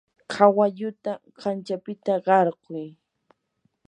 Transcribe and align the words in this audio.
kawalluta 0.31 1.11
kanchapita 1.39 2.13
qarquy. 2.25 2.83